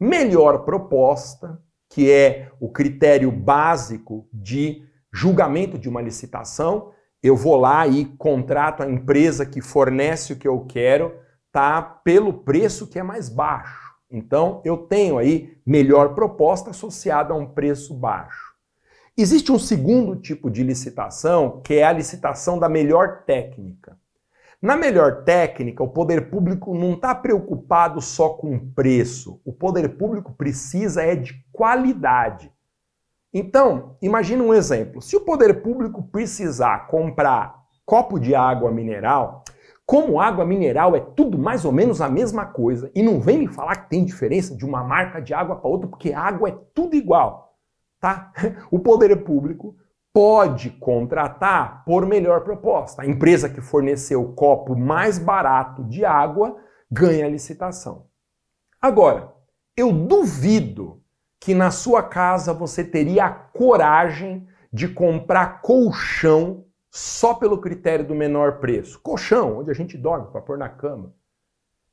[0.00, 6.90] melhor proposta, que é o critério básico de julgamento de uma licitação.
[7.22, 11.19] Eu vou lá e contrato a empresa que fornece o que eu quero,
[11.52, 11.82] tá?
[11.82, 13.90] Pelo preço que é mais baixo.
[14.10, 18.50] Então, eu tenho aí melhor proposta associada a um preço baixo.
[19.16, 23.96] Existe um segundo tipo de licitação, que é a licitação da melhor técnica.
[24.60, 29.40] Na melhor técnica, o poder público não está preocupado só com preço.
[29.44, 32.52] O poder público precisa é de qualidade.
[33.32, 35.00] Então, imagine um exemplo.
[35.00, 39.44] Se o poder público precisar comprar copo de água mineral,
[39.90, 43.48] como água mineral é tudo mais ou menos a mesma coisa, e não vem me
[43.48, 46.94] falar que tem diferença de uma marca de água para outra, porque água é tudo
[46.94, 47.56] igual,
[47.98, 48.32] tá?
[48.70, 49.74] O poder público
[50.14, 53.02] pode contratar por melhor proposta.
[53.02, 56.56] A empresa que forneceu o copo mais barato de água
[56.88, 58.06] ganha a licitação.
[58.80, 59.34] Agora,
[59.76, 61.02] eu duvido
[61.40, 68.14] que na sua casa você teria a coragem de comprar colchão só pelo critério do
[68.14, 69.00] menor preço.
[69.00, 71.14] Colchão, onde a gente dorme para pôr na cama.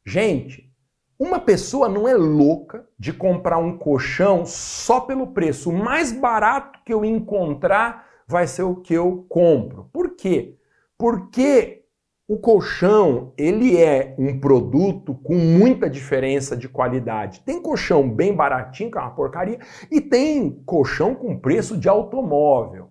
[0.06, 0.74] Gente,
[1.20, 5.70] uma pessoa não é louca de comprar um colchão só pelo preço.
[5.70, 9.90] O mais barato que eu encontrar vai ser o que eu compro.
[9.92, 10.58] Por quê?
[10.98, 11.86] Porque
[12.28, 17.40] o colchão, ele é um produto com muita diferença de qualidade.
[17.40, 22.90] Tem colchão bem baratinho, que é uma porcaria, e tem colchão com preço de automóvel.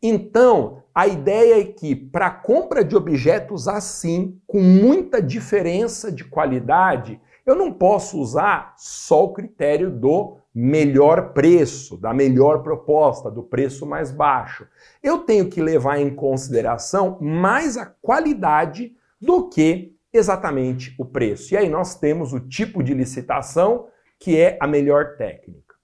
[0.00, 7.20] Então, a ideia é que para compra de objetos assim, com muita diferença de qualidade,
[7.44, 13.84] eu não posso usar só o critério do melhor preço, da melhor proposta, do preço
[13.84, 14.66] mais baixo.
[15.02, 21.52] Eu tenho que levar em consideração mais a qualidade do que exatamente o preço.
[21.52, 23.88] E aí nós temos o tipo de licitação
[24.18, 25.74] que é a melhor técnica.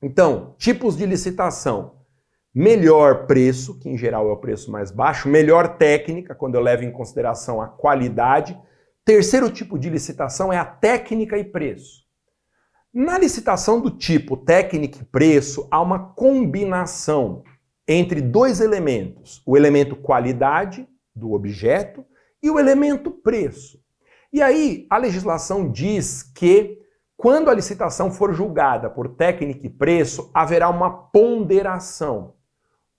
[0.00, 1.97] Então, tipos de licitação.
[2.54, 6.84] Melhor preço, que em geral é o preço mais baixo, melhor técnica, quando eu levo
[6.84, 8.58] em consideração a qualidade.
[9.04, 12.06] Terceiro tipo de licitação é a técnica e preço.
[12.92, 17.42] Na licitação do tipo técnica e preço, há uma combinação
[17.86, 22.04] entre dois elementos: o elemento qualidade do objeto
[22.42, 23.78] e o elemento preço.
[24.32, 26.78] E aí, a legislação diz que
[27.16, 32.34] quando a licitação for julgada por técnica e preço, haverá uma ponderação.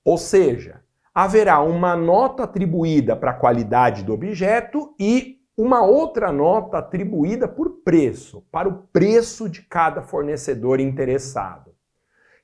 [0.03, 0.81] Ou seja,
[1.13, 7.81] haverá uma nota atribuída para a qualidade do objeto e uma outra nota atribuída por
[7.83, 11.75] preço, para o preço de cada fornecedor interessado.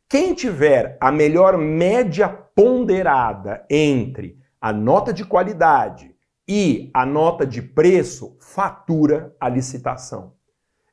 [0.09, 6.13] Quem tiver a melhor média ponderada entre a nota de qualidade
[6.47, 10.33] e a nota de preço, fatura a licitação.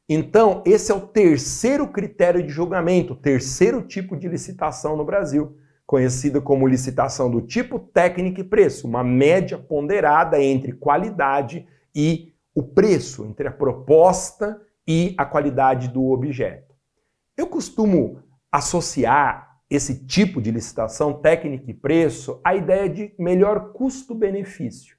[0.09, 5.57] Então, esse é o terceiro critério de julgamento, terceiro tipo de licitação no Brasil
[5.93, 12.63] conhecida como licitação do tipo técnica e preço, uma média ponderada entre qualidade e o
[12.63, 16.75] preço, entre a proposta e a qualidade do objeto.
[17.37, 24.97] Eu costumo associar esse tipo de licitação técnica e preço à ideia de melhor custo-benefício.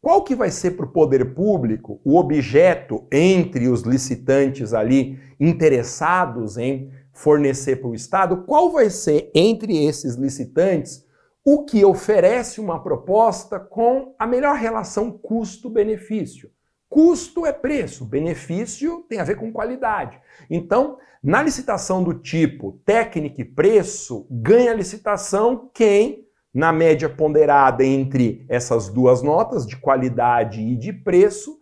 [0.00, 6.56] Qual que vai ser para o poder público o objeto entre os licitantes ali interessados
[6.56, 6.88] em
[7.20, 11.04] fornecer para o Estado, qual vai ser entre esses licitantes
[11.44, 16.50] o que oferece uma proposta com a melhor relação custo-benefício.
[16.88, 20.18] Custo é preço, benefício tem a ver com qualidade.
[20.48, 27.84] Então, na licitação do tipo técnica e preço, ganha a licitação quem, na média ponderada
[27.84, 31.58] entre essas duas notas, de qualidade e de preço,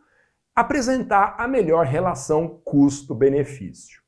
[0.55, 4.08] apresentar a melhor relação custo-benefício.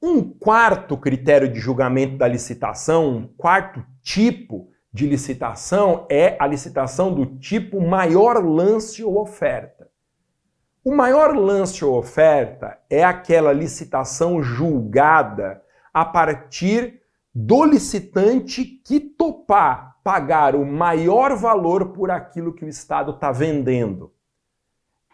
[0.00, 7.12] Um quarto critério de julgamento da licitação, um quarto tipo de licitação é a licitação
[7.12, 9.90] do tipo maior lance ou oferta.
[10.84, 15.60] O maior lance ou oferta é aquela licitação julgada
[15.92, 17.02] a partir
[17.34, 24.10] do licitante que topar pagar o maior valor por aquilo que o Estado está vendendo.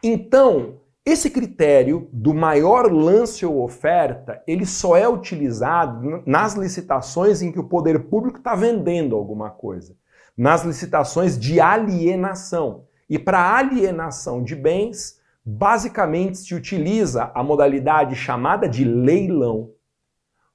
[0.01, 7.53] Então, esse critério do maior lance ou oferta, ele só é utilizado nas licitações em
[7.53, 9.95] que o poder público está vendendo alguma coisa.
[10.35, 12.87] Nas licitações de alienação.
[13.09, 19.73] E para alienação de bens, basicamente se utiliza a modalidade chamada de leilão.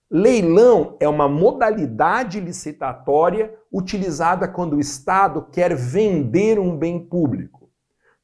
[0.10, 7.59] Leilão é uma modalidade licitatória utilizada quando o Estado quer vender um bem público.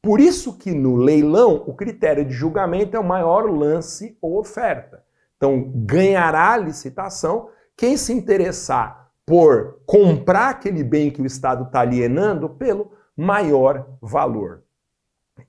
[0.06, 5.04] Por isso que no leilão o critério de julgamento é o maior lance ou oferta.
[5.36, 11.80] Então ganhará a licitação quem se interessar por comprar aquele bem que o Estado está
[11.80, 14.62] alienando pelo maior valor.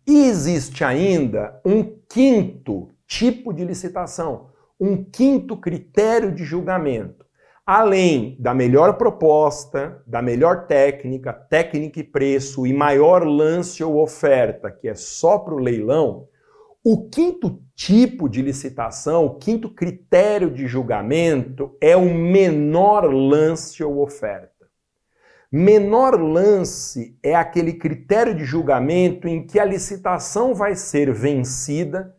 [0.07, 4.49] E existe ainda um quinto tipo de licitação,
[4.81, 7.26] um quinto critério de julgamento
[7.67, 14.71] além da melhor proposta, da melhor técnica, técnica e preço e maior lance ou oferta,
[14.71, 16.29] que é só para o leilão,
[16.85, 24.01] o quinto tipo de licitação, o quinto critério de julgamento é o menor lance ou
[24.01, 24.55] oferta.
[25.51, 32.15] Menor lance é aquele critério de julgamento em que a licitação vai ser vencida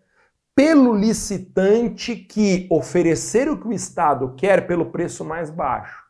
[0.58, 6.04] pelo licitante que oferecer o que o Estado quer pelo preço mais baixo.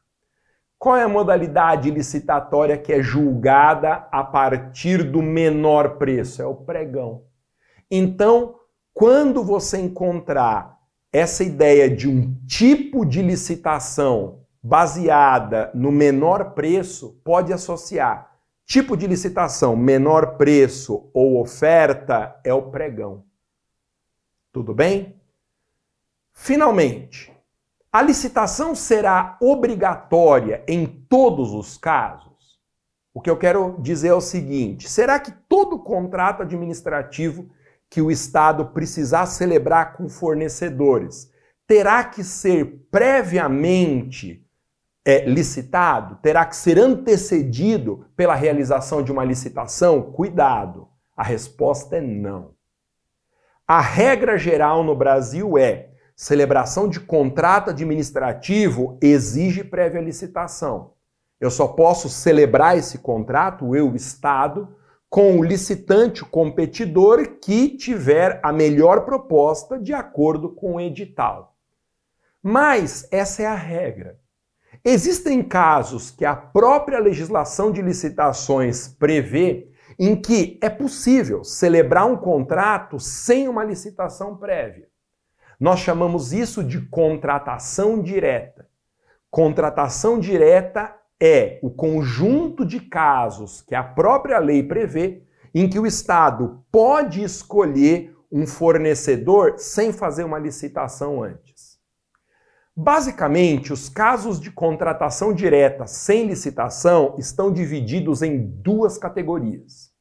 [0.80, 6.42] Qual é a modalidade licitatória que é julgada a partir do menor preço?
[6.42, 7.24] É o pregão.
[7.92, 8.56] Então,
[8.94, 10.78] quando você encontrar
[11.12, 18.32] essa ideia de um tipo de licitação baseada no menor preço, pode associar
[18.66, 23.27] tipo de licitação, menor preço ou oferta é o pregão.
[24.58, 25.16] Tudo bem?
[26.34, 27.32] Finalmente,
[27.92, 32.58] a licitação será obrigatória em todos os casos?
[33.14, 37.52] O que eu quero dizer é o seguinte: será que todo contrato administrativo
[37.88, 41.32] que o Estado precisar celebrar com fornecedores
[41.68, 44.44] terá que ser previamente
[45.06, 46.16] é, licitado?
[46.16, 50.02] Terá que ser antecedido pela realização de uma licitação?
[50.02, 50.88] Cuidado!
[51.16, 52.57] A resposta é não.
[53.68, 60.94] A regra geral no Brasil é: celebração de contrato administrativo exige prévia licitação.
[61.38, 64.74] Eu só posso celebrar esse contrato, eu, Estado,
[65.10, 71.54] com o licitante, o competidor que tiver a melhor proposta de acordo com o edital.
[72.42, 74.18] Mas essa é a regra.
[74.82, 82.18] Existem casos que a própria legislação de licitações prevê em que é possível celebrar um
[82.18, 84.88] contrato sem uma licitação prévia.
[85.60, 88.68] Nós chamamos isso de contratação direta.
[89.30, 95.24] Contratação direta é o conjunto de casos que a própria lei prevê
[95.54, 101.47] em que o Estado pode escolher um fornecedor sem fazer uma licitação antes.
[102.80, 109.92] Basicamente, os casos de contratação direta sem licitação estão divididos em duas categorias.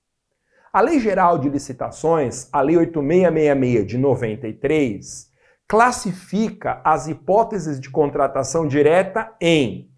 [0.70, 5.32] A Lei Geral de Licitações, a Lei 8666 de 93,
[5.66, 9.90] classifica as hipóteses de contratação direta em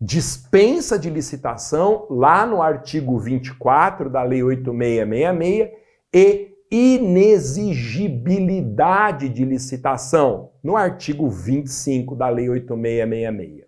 [0.00, 5.70] dispensa de licitação, lá no artigo 24 da Lei 8666,
[6.14, 13.66] e inexigibilidade de licitação, no artigo 25 da Lei 8666.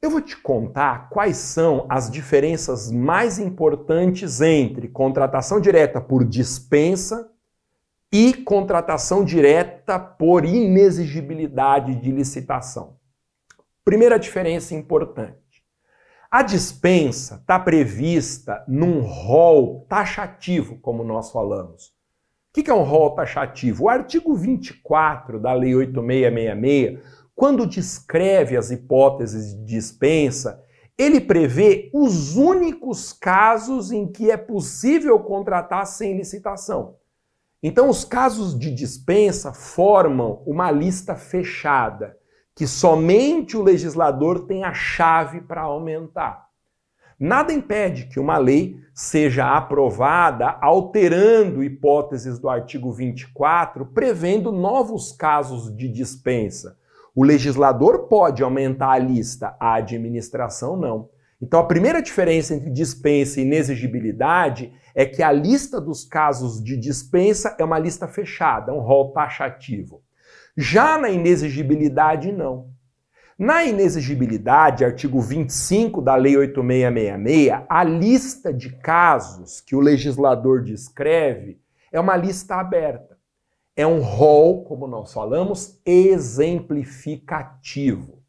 [0.00, 7.28] Eu vou te contar quais são as diferenças mais importantes entre contratação direta por dispensa
[8.12, 12.96] e contratação direta por inexigibilidade de licitação.
[13.84, 15.47] Primeira diferença importante.
[16.30, 21.86] A dispensa está prevista num rol taxativo, como nós falamos.
[22.50, 23.84] O que é um rol taxativo?
[23.84, 27.02] O artigo 24 da Lei 8666,
[27.34, 30.62] quando descreve as hipóteses de dispensa,
[30.98, 36.96] ele prevê os únicos casos em que é possível contratar sem licitação.
[37.62, 42.17] Então, os casos de dispensa formam uma lista fechada
[42.58, 46.48] que somente o legislador tem a chave para aumentar.
[47.16, 55.72] Nada impede que uma lei seja aprovada alterando hipóteses do artigo 24, prevendo novos casos
[55.76, 56.76] de dispensa.
[57.14, 61.10] O legislador pode aumentar a lista, a administração não.
[61.40, 66.76] Então, a primeira diferença entre dispensa e inexigibilidade é que a lista dos casos de
[66.76, 70.02] dispensa é uma lista fechada, um rol taxativo.
[70.60, 72.72] Já na inexigibilidade, não.
[73.38, 81.60] Na inexigibilidade, artigo 25 da Lei 8666, a lista de casos que o legislador descreve
[81.92, 83.16] é uma lista aberta.
[83.76, 88.20] É um rol, como nós falamos, exemplificativo.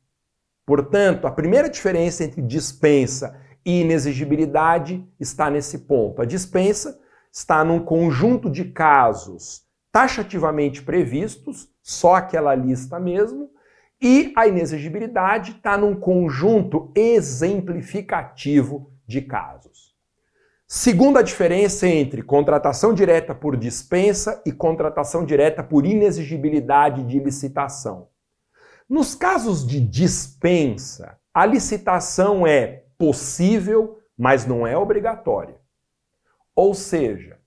[0.68, 6.22] Portanto, a primeira diferença entre dispensa e inexigibilidade está nesse ponto.
[6.22, 7.00] A dispensa
[7.34, 13.50] está num conjunto de casos taxativamente previstos só aquela lista mesmo,
[14.00, 19.96] e a inexigibilidade está num conjunto exemplificativo de casos.
[20.68, 28.10] Segunda diferença entre contratação direta por dispensa e contratação direta por inexigibilidade de licitação.
[28.88, 35.56] Nos casos de dispensa, a licitação é possível, mas não é obrigatória.
[36.56, 37.39] Ou seja,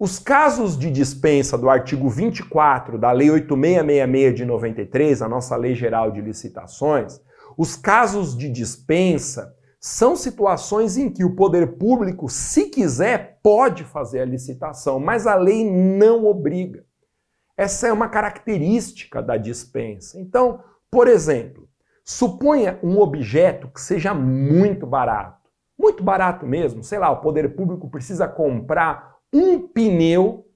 [0.00, 5.74] os casos de dispensa do artigo 24 da Lei 8666 de 93, a nossa Lei
[5.74, 7.20] Geral de Licitações,
[7.54, 14.20] os casos de dispensa são situações em que o poder público, se quiser, pode fazer
[14.20, 16.82] a licitação, mas a lei não obriga.
[17.54, 20.18] Essa é uma característica da dispensa.
[20.18, 21.68] Então, por exemplo,
[22.02, 25.46] suponha um objeto que seja muito barato,
[25.78, 30.46] muito barato mesmo, sei lá, o poder público precisa comprar um pneu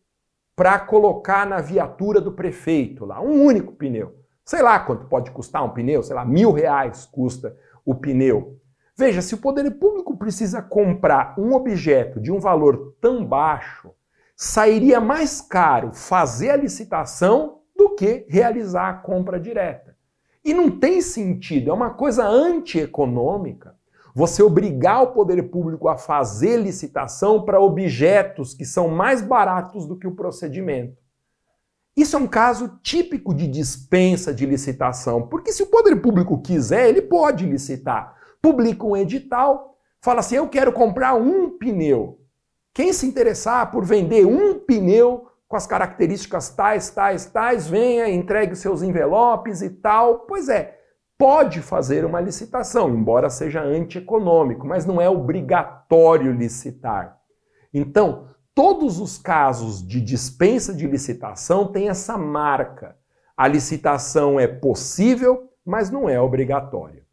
[0.57, 4.15] para colocar na viatura do prefeito lá, um único pneu.
[4.45, 8.61] Sei lá quanto pode custar um pneu, sei lá, mil reais custa o pneu.
[8.97, 13.91] Veja, se o poder público precisa comprar um objeto de um valor tão baixo,
[14.37, 19.97] sairia mais caro fazer a licitação do que realizar a compra direta.
[20.45, 23.74] E não tem sentido, é uma coisa antieconômica
[24.15, 29.99] você obrigar o poder público a fazer licitação para objetos que são mais baratos do
[29.99, 31.03] que o procedimento.
[31.97, 36.89] Isso é um caso típico de dispensa de licitação, porque se o poder público quiser,
[36.89, 38.15] ele pode licitar.
[38.41, 42.21] Publica um edital, fala assim: eu quero comprar um pneu.
[42.73, 48.57] Quem se interessar por vender um pneu com as características tais, tais, tais, venha, entregue
[48.57, 50.21] seus envelopes e tal.
[50.21, 50.77] Pois é,
[51.19, 57.19] pode fazer uma licitação, embora seja antieconômico, mas não é obrigatório licitar.
[57.73, 62.97] Então, todos os casos de dispensa de licitação têm essa marca.
[63.37, 67.05] A licitação é possível, mas não é obrigatória.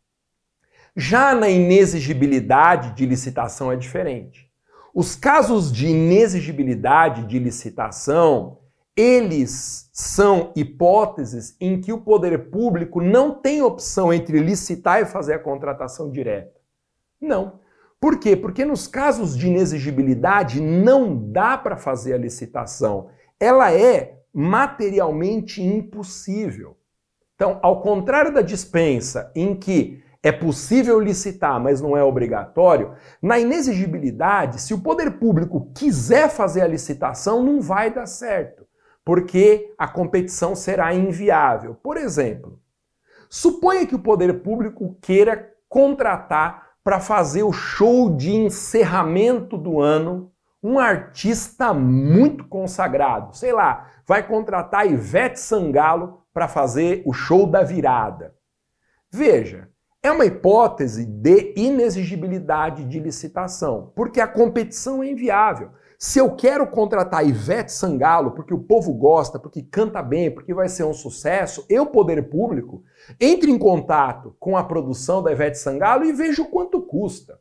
[0.96, 4.52] Já na inexigibilidade de licitação é diferente.
[4.94, 8.61] Os casos de inexigibilidade de licitação
[8.96, 15.34] eles são hipóteses em que o poder público não tem opção entre licitar e fazer
[15.34, 16.60] a contratação direta.
[17.20, 17.60] Não.
[18.00, 18.36] Por quê?
[18.36, 23.10] Porque nos casos de inexigibilidade não dá para fazer a licitação.
[23.40, 26.78] Ela é materialmente impossível.
[27.36, 33.40] Então, ao contrário da dispensa, em que é possível licitar, mas não é obrigatório, na
[33.40, 38.66] inexigibilidade, se o poder público quiser fazer a licitação, não vai dar certo,
[39.04, 41.76] porque a competição será inviável.
[41.76, 42.60] Por exemplo,
[43.30, 50.32] suponha que o poder público queira contratar para fazer o show de encerramento do ano
[50.64, 57.64] um artista muito consagrado, sei lá, vai contratar Ivete Sangalo para fazer o show da
[57.64, 58.36] virada.
[59.10, 59.70] Veja,
[60.04, 65.72] é uma hipótese de inexigibilidade de licitação, porque a competição é inviável.
[66.04, 70.68] Se eu quero contratar Ivete Sangalo porque o povo gosta, porque canta bem, porque vai
[70.68, 72.84] ser um sucesso, eu, poder público,
[73.20, 77.40] entre em contato com a produção da Ivete Sangalo e vejo quanto custa.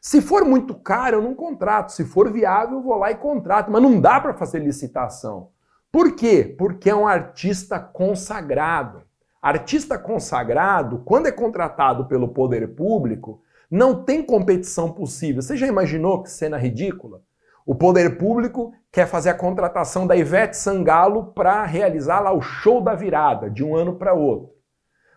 [0.00, 1.92] Se for muito caro, eu não contrato.
[1.92, 3.70] Se for viável, eu vou lá e contrato.
[3.70, 5.50] Mas não dá para fazer licitação.
[5.92, 6.54] Por quê?
[6.58, 9.02] Porque é um artista consagrado.
[9.42, 15.42] Artista consagrado, quando é contratado pelo poder público, não tem competição possível.
[15.42, 17.20] Você já imaginou que cena ridícula?
[17.68, 22.80] O poder público quer fazer a contratação da Ivete Sangalo para realizar lá o show
[22.80, 24.54] da virada de um ano para outro.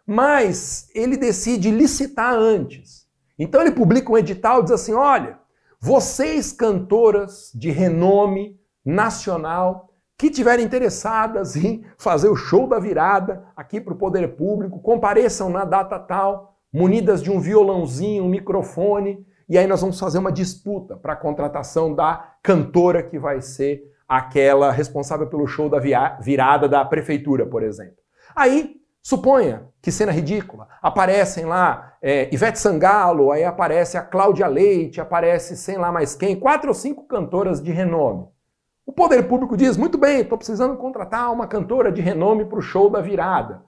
[0.06, 3.08] Mas ele decide licitar antes.
[3.40, 5.40] Então ele publica um edital e diz assim: olha,
[5.80, 9.88] vocês cantoras de renome nacional
[10.18, 15.50] que tiverem interessadas em fazer o show da virada aqui para o poder público, compareçam
[15.50, 20.32] na data tal, munidas de um violãozinho, um microfone, e aí nós vamos fazer uma
[20.32, 25.78] disputa para a contratação da cantora que vai ser aquela responsável pelo show da
[26.22, 27.98] virada da prefeitura, por exemplo.
[28.34, 35.02] Aí, suponha que cena ridícula, aparecem lá é, Ivete Sangalo, aí aparece a Cláudia Leite,
[35.02, 38.30] aparece sei lá mais quem, quatro ou cinco cantoras de renome.
[38.86, 42.62] O poder público diz: muito bem, estou precisando contratar uma cantora de renome para o
[42.62, 43.64] show da virada.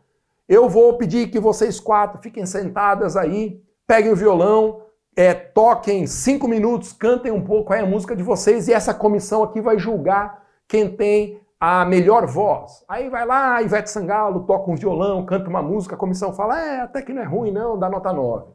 [0.47, 4.82] Eu vou pedir que vocês quatro fiquem sentadas aí, peguem o violão,
[5.15, 9.43] é, toquem cinco minutos, cantem um pouco aí a música de vocês e essa comissão
[9.43, 12.83] aqui vai julgar quem tem a melhor voz.
[12.87, 16.81] Aí vai lá, Ivete Sangalo toca um violão, canta uma música, a comissão fala: é,
[16.81, 18.51] até que não é ruim, não, dá nota 9.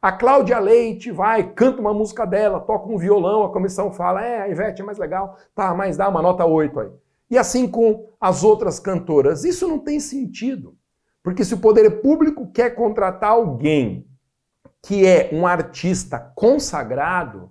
[0.00, 4.42] A Cláudia Leite vai, canta uma música dela, toca um violão, a comissão fala, é,
[4.42, 6.90] a Ivete é mais legal, tá, mas dá uma nota 8 aí.
[7.28, 9.44] E assim com as outras cantoras.
[9.44, 10.76] Isso não tem sentido.
[11.24, 14.06] Porque se o poder público quer contratar alguém
[14.86, 17.50] que é um artista consagrado,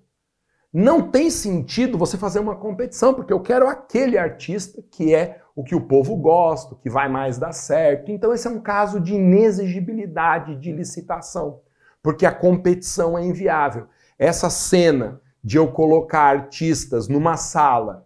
[0.73, 5.63] não tem sentido você fazer uma competição, porque eu quero aquele artista que é o
[5.63, 8.11] que o povo gosta, que vai mais dar certo.
[8.11, 11.61] Então, esse é um caso de inexigibilidade de licitação
[12.05, 13.87] porque a competição é inviável.
[14.19, 18.05] Essa cena de eu colocar artistas numa sala,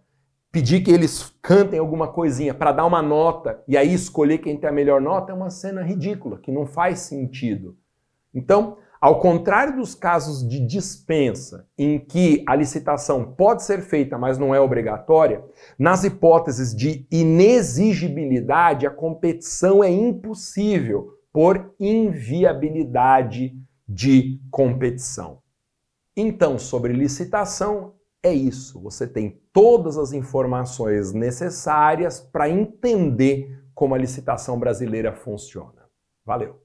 [0.50, 4.70] pedir que eles cantem alguma coisinha para dar uma nota e aí escolher quem tem
[4.70, 7.76] a melhor nota é uma cena ridícula, que não faz sentido.
[8.32, 14.36] Então, ao contrário dos casos de dispensa, em que a licitação pode ser feita, mas
[14.36, 15.42] não é obrigatória,
[15.78, 23.56] nas hipóteses de inexigibilidade, a competição é impossível por inviabilidade
[23.88, 25.38] de competição.
[26.14, 28.78] Então, sobre licitação, é isso.
[28.82, 35.88] Você tem todas as informações necessárias para entender como a licitação brasileira funciona.
[36.22, 36.59] Valeu!